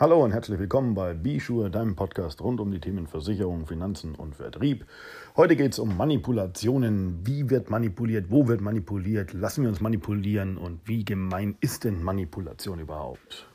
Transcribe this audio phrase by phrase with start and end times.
[0.00, 4.34] Hallo und herzlich willkommen bei Bischuhe, deinem Podcast rund um die Themen Versicherung, Finanzen und
[4.34, 4.86] Vertrieb.
[5.36, 7.20] Heute geht es um Manipulationen.
[7.26, 8.30] Wie wird manipuliert?
[8.30, 9.34] Wo wird manipuliert?
[9.34, 10.56] Lassen wir uns manipulieren?
[10.56, 13.49] Und wie gemein ist denn Manipulation überhaupt?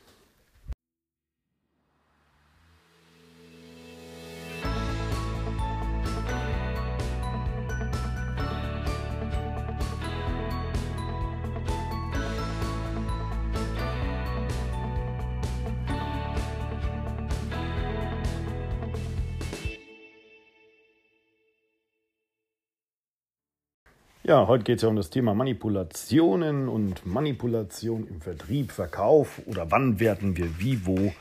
[24.27, 29.70] Ja, heute geht es ja um das Thema Manipulationen und Manipulation im Vertrieb, Verkauf oder
[29.70, 31.11] wann werden wir wie, wo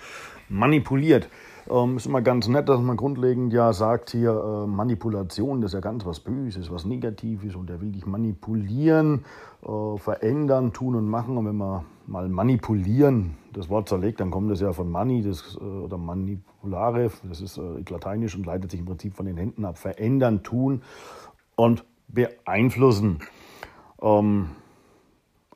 [0.48, 1.28] manipuliert.
[1.68, 5.74] Ähm, ist immer ganz nett, dass man grundlegend ja sagt, hier äh, Manipulation, das ist
[5.74, 9.26] ja ganz was Böses, was Negatives und er will dich manipulieren,
[9.62, 11.36] äh, verändern, tun und machen.
[11.36, 15.58] Und wenn man mal manipulieren das Wort zerlegt, dann kommt das ja von Mani das,
[15.60, 19.66] äh, oder manipulare, das ist äh, lateinisch und leitet sich im Prinzip von den Händen
[19.66, 19.76] ab.
[19.76, 20.80] Verändern, tun
[21.54, 23.20] und beeinflussen.
[24.00, 24.50] Ähm,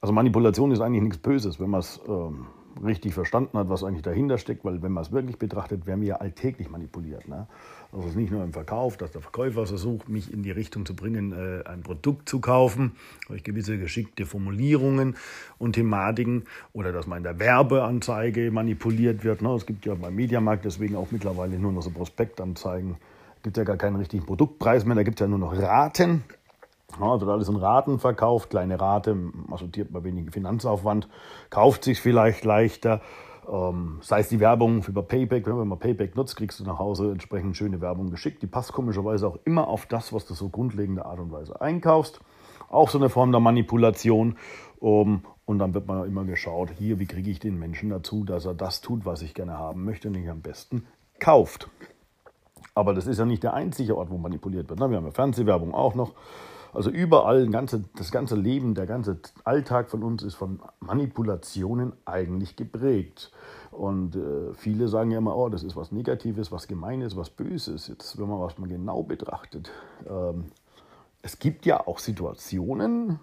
[0.01, 2.47] also Manipulation ist eigentlich nichts Böses, wenn man es ähm,
[2.85, 6.09] richtig verstanden hat, was eigentlich dahinter steckt, weil wenn man es wirklich betrachtet, werden wir
[6.09, 7.27] ja alltäglich manipuliert.
[7.29, 7.47] Ne?
[7.93, 10.87] Also es ist nicht nur im Verkauf, dass der Verkäufer versucht, mich in die Richtung
[10.87, 12.93] zu bringen, äh, ein Produkt zu kaufen,
[13.27, 15.17] durch gewisse geschickte Formulierungen
[15.59, 19.43] und Thematiken oder dass man in der Werbeanzeige manipuliert wird.
[19.43, 19.53] Ne?
[19.55, 22.97] Es gibt ja beim Mediamarkt deswegen auch mittlerweile nur noch so Prospektanzeigen.
[23.37, 26.25] Es gibt ja gar keinen richtigen Produktpreis mehr, da gibt es ja nur noch Raten.
[26.99, 29.17] Ja, wird alles in Raten verkauft, kleine Rate,
[29.53, 31.09] resultiert bei weniger Finanzaufwand,
[31.51, 33.03] kauft sich vielleicht leichter.
[33.51, 37.13] Ähm, sei es die Werbung über Payback, wenn man Payback nutzt, kriegst du nach Hause
[37.13, 38.43] entsprechend schöne Werbung geschickt.
[38.43, 42.21] Die passt komischerweise auch immer auf das, was du so grundlegende Art und Weise einkaufst.
[42.69, 44.37] Auch so eine Form der Manipulation.
[44.81, 48.45] Um, und dann wird man immer geschaut, hier, wie kriege ich den Menschen dazu, dass
[48.45, 50.87] er das tut, was ich gerne haben möchte und ich am besten
[51.19, 51.69] kauft.
[52.75, 54.79] Aber das ist ja nicht der einzige Ort, wo manipuliert wird.
[54.79, 54.91] Ne?
[54.91, 56.13] Wir haben ja Fernsehwerbung auch noch.
[56.79, 62.55] Also überall, ganze, das ganze Leben, der ganze Alltag von uns ist von Manipulationen eigentlich
[62.55, 63.33] geprägt.
[63.73, 67.89] Und äh, viele sagen ja immer, oh, das ist was Negatives, was Gemeines, was Böses.
[67.89, 69.73] Jetzt, wenn man was mal genau betrachtet.
[70.09, 70.53] Ähm,
[71.21, 73.19] es gibt ja auch Situationen,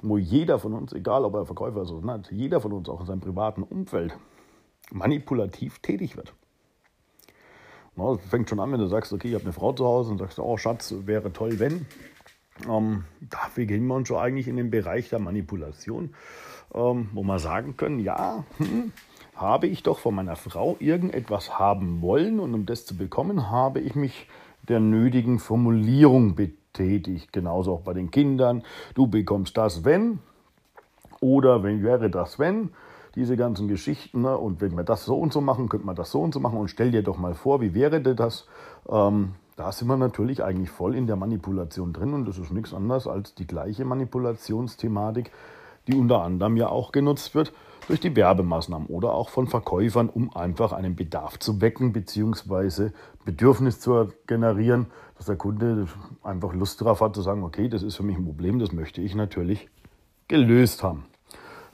[0.00, 3.00] wo jeder von uns, egal ob er Verkäufer ist oder nicht, jeder von uns auch
[3.00, 4.16] in seinem privaten Umfeld
[4.90, 6.32] manipulativ tätig wird.
[7.94, 10.12] Na, das fängt schon an, wenn du sagst, okay, ich habe eine Frau zu Hause
[10.12, 11.84] und sagst, oh Schatz, wäre toll, wenn.
[12.68, 16.14] Ähm, dafür gehen wir uns schon eigentlich in den Bereich der Manipulation,
[16.74, 18.92] ähm, wo wir sagen können, ja, hm,
[19.36, 23.80] habe ich doch von meiner Frau irgendetwas haben wollen und um das zu bekommen, habe
[23.80, 24.28] ich mich
[24.68, 27.32] der nötigen Formulierung betätigt.
[27.32, 28.62] Genauso auch bei den Kindern.
[28.94, 30.18] Du bekommst das, wenn.
[31.20, 32.70] Oder wenn wäre das, wenn.
[33.14, 34.22] Diese ganzen Geschichten.
[34.22, 34.36] Ne?
[34.36, 36.58] Und wenn wir das so und so machen, könnte man das so und so machen.
[36.58, 38.46] Und stell dir doch mal vor, wie wäre das?
[38.88, 42.72] Ähm, da sind wir natürlich eigentlich voll in der Manipulation drin und das ist nichts
[42.72, 45.32] anderes als die gleiche Manipulationsthematik,
[45.88, 47.52] die unter anderem ja auch genutzt wird
[47.88, 52.90] durch die Werbemaßnahmen oder auch von Verkäufern, um einfach einen Bedarf zu wecken bzw.
[53.24, 54.86] Bedürfnis zu generieren,
[55.16, 55.88] dass der Kunde
[56.22, 59.00] einfach Lust darauf hat zu sagen, okay, das ist für mich ein Problem, das möchte
[59.00, 59.68] ich natürlich
[60.28, 61.06] gelöst haben.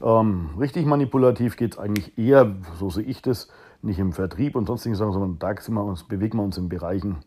[0.02, 3.48] Ähm, richtig manipulativ geht es eigentlich eher, so sehe ich das,
[3.82, 7.18] nicht im Vertrieb und sonstigen Sachen, sondern da wir uns, bewegen wir uns in Bereichen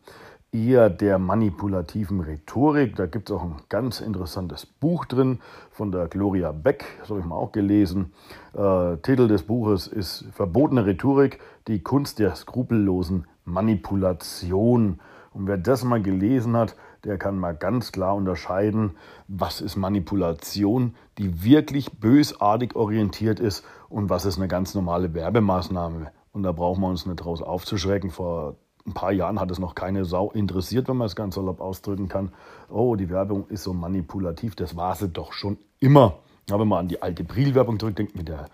[0.66, 2.96] eher der manipulativen Rhetorik.
[2.96, 5.40] Da gibt es auch ein ganz interessantes Buch drin
[5.72, 8.14] von der Gloria Beck, das habe ich mal auch gelesen.
[8.54, 15.00] Äh, Titel des Buches ist Verbotene Rhetorik, die Kunst der skrupellosen Manipulation.
[15.34, 18.98] Und wer das mal gelesen hat, der kann mal ganz klar unterscheiden,
[19.28, 26.12] was ist Manipulation, die wirklich bösartig orientiert ist und was ist eine ganz normale Werbemaßnahme.
[26.34, 28.10] Und da brauchen wir uns nicht draus aufzuschrecken.
[28.10, 28.56] Vor
[28.88, 32.08] ein paar Jahren hat es noch keine Sau interessiert, wenn man es ganz salopp ausdrücken
[32.08, 32.32] kann.
[32.70, 36.20] Oh, die Werbung ist so manipulativ, das war sie doch schon immer.
[36.50, 38.46] Ja, wenn man an die alte Bril-Werbung zurückdenkt, mit der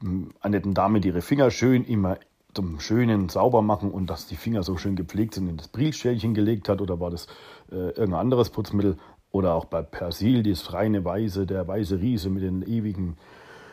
[0.00, 2.18] hm, netten Dame, die ihre Finger schön immer
[2.54, 6.34] zum schönen sauber machen und dass die Finger so schön gepflegt sind, in das Brilschälchen
[6.34, 7.26] gelegt hat oder war das
[7.72, 8.96] äh, irgendein anderes Putzmittel
[9.32, 13.16] oder auch bei Persil, das reine Weiße, der weiße Riese mit den ewigen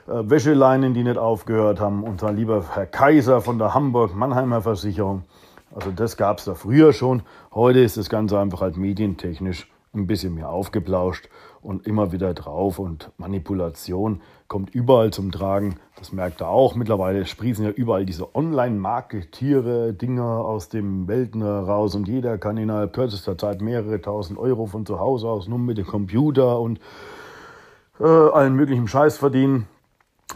[0.08, 2.18] äh, Wäscheleinen, die nicht aufgehört haben.
[2.18, 5.24] Zwar lieber Herr Kaiser von der Hamburg-Mannheimer Versicherung.
[5.74, 7.24] Also das gab es da früher schon.
[7.54, 11.28] Heute ist das Ganze einfach halt medientechnisch ein bisschen mehr aufgeplauscht
[11.62, 12.80] und immer wieder drauf.
[12.80, 15.76] Und Manipulation kommt überall zum Tragen.
[15.98, 16.76] Das merkt er auch.
[16.76, 22.94] Mittlerweile sprießen ja überall diese Online-Marketiere, Dinger aus dem Welten raus und jeder kann innerhalb
[22.94, 26.80] kürzester Zeit mehrere tausend Euro von zu Hause aus nur mit dem Computer und
[28.00, 29.68] äh, allen möglichen Scheiß verdienen.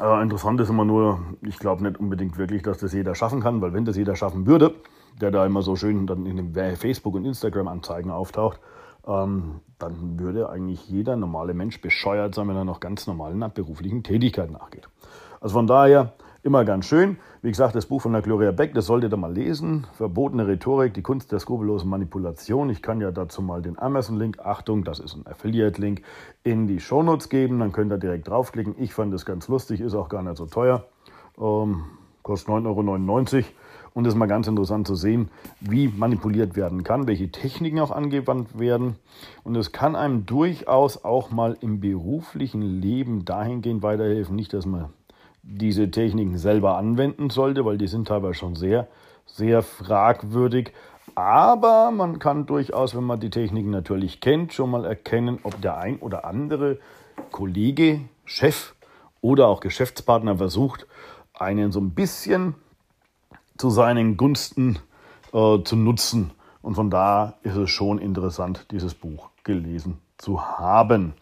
[0.02, 3.62] Äh, interessant ist immer nur, ich glaube nicht unbedingt wirklich, dass das jeder schaffen kann,
[3.62, 4.76] weil wenn das jeder schaffen würde,
[5.22, 8.60] der da immer so schön dann in den Facebook- und Instagram-Anzeigen auftaucht,
[9.08, 14.04] ähm, dann würde eigentlich jeder normale Mensch bescheuert sein, wenn er noch ganz normalen beruflichen
[14.04, 14.88] Tätigkeiten nachgeht.
[15.42, 16.14] Also von daher
[16.46, 17.18] immer ganz schön.
[17.42, 19.88] Wie gesagt, das Buch von der Gloria Beck, das solltet ihr mal lesen.
[19.94, 22.70] Verbotene Rhetorik, die Kunst der skrupellosen Manipulation.
[22.70, 26.04] Ich kann ja dazu mal den Amazon-Link, Achtung, das ist ein Affiliate-Link,
[26.44, 27.60] in die Shownotes geben.
[27.60, 28.76] Dann könnt ihr direkt draufklicken.
[28.78, 30.86] Ich fand das ganz lustig, ist auch gar nicht so teuer.
[31.40, 31.86] Ähm,
[32.22, 33.46] kostet 9,99 Euro.
[33.96, 35.30] Und es ist mal ganz interessant zu sehen,
[35.62, 38.98] wie manipuliert werden kann, welche Techniken auch angewandt werden.
[39.46, 44.36] Und es kann einem durchaus auch mal im beruflichen Leben dahingehend weiterhelfen.
[44.36, 44.90] Nicht, dass man
[45.44, 48.90] diese Techniken selber anwenden sollte, weil die sind teilweise schon sehr,
[49.26, 50.74] sehr fragwürdig.
[51.16, 55.78] Aber man kann durchaus, wenn man die Techniken natürlich kennt, schon mal erkennen, ob der
[55.78, 56.80] ein oder andere
[57.32, 58.76] Kollege, Chef
[59.22, 60.86] oder auch Geschäftspartner versucht,
[61.34, 62.56] einen so ein bisschen
[63.58, 64.80] zu seinen Gunsten
[65.34, 66.32] äh, zu nutzen.
[66.62, 71.14] Und von da ist es schon interessant, dieses Buch gelesen zu haben.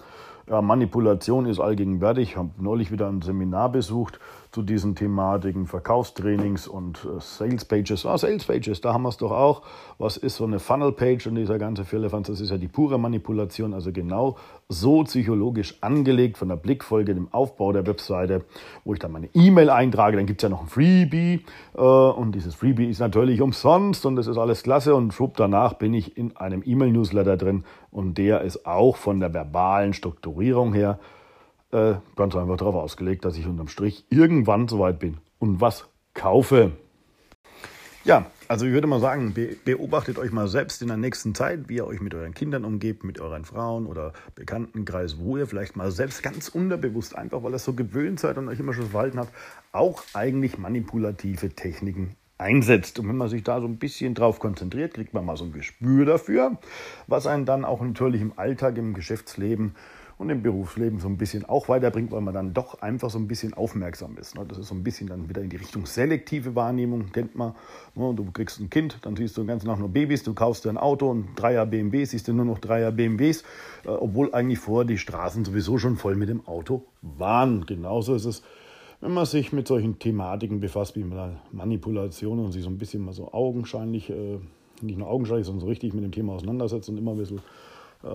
[0.48, 2.32] Ja, Manipulation ist allgegenwärtig.
[2.32, 4.20] Ich habe neulich wieder ein Seminar besucht
[4.54, 8.06] zu diesen Thematiken, Verkaufstrainings und äh, Sales Pages.
[8.06, 9.64] Ah, Sales Pages, da haben wir es doch auch.
[9.98, 12.28] Was ist so eine Funnel Page und dieser ganze Firlefanz?
[12.28, 14.38] Das ist ja die pure Manipulation, also genau
[14.70, 18.46] so psychologisch angelegt von der Blickfolge, dem Aufbau der Webseite,
[18.86, 20.18] wo ich dann meine E-Mail eintrage.
[20.18, 21.44] Dann gibt es ja noch ein Freebie
[21.76, 25.74] äh, und dieses Freebie ist natürlich umsonst und das ist alles klasse und schwupp danach
[25.74, 31.00] bin ich in einem E-Mail-Newsletter drin und der ist auch von der verbalen Strukturierung her
[31.74, 36.72] äh, ganz einfach darauf ausgelegt, dass ich unterm Strich irgendwann soweit bin und was kaufe.
[38.06, 39.34] Ja, also ich würde mal sagen,
[39.64, 43.06] beobachtet euch mal selbst in der nächsten Zeit, wie ihr euch mit euren Kindern umgebt,
[43.06, 47.60] mit euren Frauen oder Bekanntenkreis, wo ihr vielleicht mal selbst ganz unterbewusst, einfach weil ihr
[47.60, 49.34] so gewöhnt seid und euch immer schon verhalten habt,
[49.72, 53.00] auch eigentlich manipulative Techniken einsetzt.
[53.00, 55.54] Und wenn man sich da so ein bisschen drauf konzentriert, kriegt man mal so ein
[55.54, 56.58] Gespür dafür,
[57.08, 59.76] was einen dann auch natürlich im Alltag, im Geschäftsleben
[60.18, 63.28] und im Berufsleben so ein bisschen auch weiterbringt, weil man dann doch einfach so ein
[63.28, 64.36] bisschen aufmerksam ist.
[64.36, 64.46] Ne?
[64.48, 67.54] Das ist so ein bisschen dann wieder in die Richtung selektive Wahrnehmung, kennt man.
[67.96, 68.14] Ne?
[68.16, 70.70] Du kriegst ein Kind, dann siehst du den ganzen Tag nur Babys, du kaufst dir
[70.70, 73.44] ein Auto und Dreier BMW, siehst du nur noch Dreier BMWs,
[73.86, 77.66] äh, obwohl eigentlich vorher die Straßen sowieso schon voll mit dem Auto waren.
[77.66, 78.44] Genauso ist es
[79.04, 81.06] wenn man sich mit solchen Thematiken befasst, wie
[81.52, 84.40] Manipulation und sich so ein bisschen mal so augenscheinlich, äh,
[84.82, 87.42] nicht nur augenscheinlich, sondern so richtig mit dem Thema auseinandersetzt und immer ein bisschen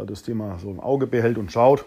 [0.06, 1.85] das Thema so im Auge behält und schaut.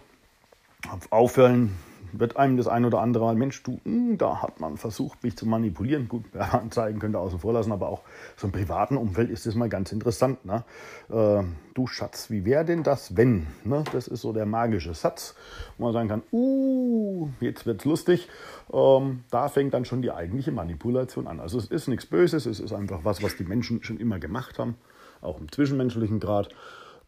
[1.10, 1.78] Auffällen
[2.14, 5.38] wird einem das ein oder andere Mal, Mensch, du, hm, da hat man versucht, mich
[5.38, 6.08] zu manipulieren.
[6.08, 8.02] Gut, Anzeigen könnt ihr außen vor lassen, aber auch
[8.36, 10.44] so im privaten Umfeld ist das mal ganz interessant.
[10.46, 10.64] Ne?
[11.10, 11.44] Äh,
[11.74, 13.48] du Schatz, wie wäre denn das, wenn?
[13.64, 13.84] Ne?
[13.94, 15.36] Das ist so der magische Satz,
[15.78, 18.28] wo man sagen kann, uh, jetzt wird's lustig.
[18.74, 21.40] Ähm, da fängt dann schon die eigentliche Manipulation an.
[21.40, 24.60] Also es ist nichts Böses, es ist einfach was, was die Menschen schon immer gemacht
[24.60, 24.76] haben,
[25.22, 26.50] auch im zwischenmenschlichen Grad.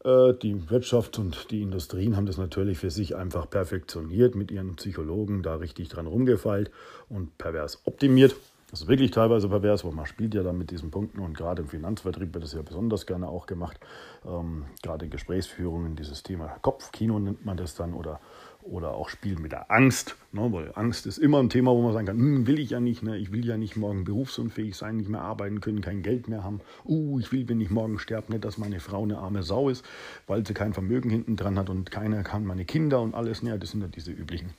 [0.04, 4.76] Äh, die Wirtschaft und die Industrien haben das natürlich für sich einfach perfektioniert, mit ihren
[4.76, 6.70] Psychologen da richtig dran rumgefeilt
[7.08, 8.36] und pervers optimiert.
[8.74, 11.62] Das ist wirklich teilweise pervers, weil man spielt ja dann mit diesen Punkten und gerade
[11.62, 13.78] im Finanzvertrieb wird das ja besonders gerne auch gemacht.
[14.26, 18.18] Ähm, gerade in Gesprächsführungen, dieses Thema Kopfkino nennt man das dann oder
[18.62, 21.92] oder auch spielen mit der Angst, ne, weil Angst ist immer ein Thema, wo man
[21.92, 24.96] sagen kann, hm, will ich ja nicht, ne, ich will ja nicht morgen berufsunfähig sein,
[24.96, 26.60] nicht mehr arbeiten können, kein Geld mehr haben.
[26.84, 29.84] Uh, ich will, wenn ich morgen sterbe, nicht, dass meine Frau eine arme Sau ist,
[30.26, 33.44] weil sie kein Vermögen hinten dran hat und keiner kann meine Kinder und alles.
[33.44, 34.50] Ne, das sind ja diese üblichen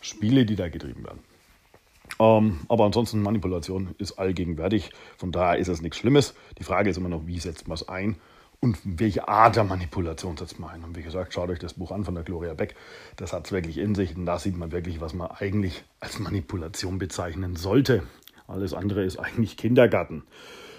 [0.00, 1.20] Spiele, die da getrieben werden.
[2.18, 6.34] Ähm, aber ansonsten Manipulation ist allgegenwärtig, von daher ist es nichts Schlimmes.
[6.58, 8.16] Die Frage ist immer noch, wie setzt man es ein
[8.60, 10.84] und welche Art der Manipulation setzt man ein.
[10.84, 12.76] Und wie gesagt, schaut euch das Buch an von der Gloria Beck.
[13.16, 16.18] Das hat es wirklich in sich und da sieht man wirklich, was man eigentlich als
[16.20, 18.04] Manipulation bezeichnen sollte.
[18.46, 20.22] Alles andere ist eigentlich Kindergarten.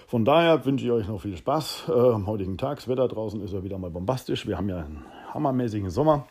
[0.07, 2.77] Von daher wünsche ich euch noch viel Spaß äh, am heutigen Tag.
[2.77, 4.47] Das Wetter draußen ist ja wieder mal bombastisch.
[4.47, 6.27] Wir haben ja einen hammermäßigen Sommer.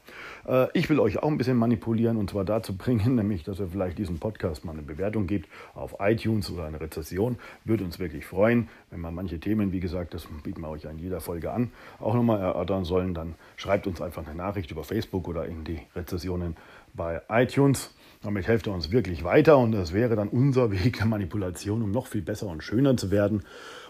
[0.47, 3.68] Äh, ich will euch auch ein bisschen manipulieren und zwar dazu bringen, nämlich, dass ihr
[3.68, 7.37] vielleicht diesen Podcast mal eine Bewertung gibt auf iTunes oder eine Rezession.
[7.64, 10.99] Würde uns wirklich freuen, wenn man manche Themen, wie gesagt, das bieten wir euch in
[10.99, 13.14] jeder Folge an, auch nochmal erörtern sollen.
[13.14, 16.56] Dann schreibt uns einfach eine Nachricht über Facebook oder in die Rezessionen
[16.94, 17.94] bei iTunes.
[18.23, 21.90] Damit helft ihr uns wirklich weiter und das wäre dann unser Weg der Manipulation, um
[21.90, 23.42] noch viel besser und schöner zu werden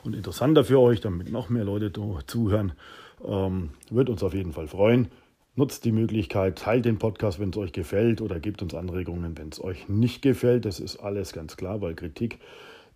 [0.04, 1.92] und interessanter für euch, damit noch mehr Leute
[2.26, 2.72] zuhören.
[3.24, 5.08] Ähm, wird uns auf jeden Fall freuen.
[5.54, 9.50] Nutzt die Möglichkeit, teilt den Podcast, wenn es euch gefällt oder gebt uns Anregungen, wenn
[9.50, 10.64] es euch nicht gefällt.
[10.64, 12.38] Das ist alles ganz klar, weil Kritik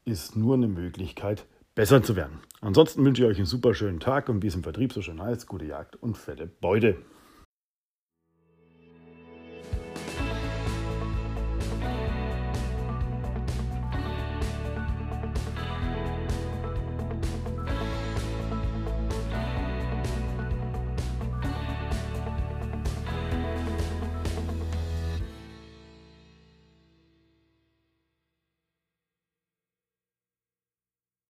[0.07, 2.39] ist nur eine Möglichkeit, besser zu werden.
[2.63, 5.21] Ansonsten wünsche ich euch einen super schönen Tag und wie es im Vertrieb so schön
[5.21, 6.97] heißt, gute Jagd und fette Beute.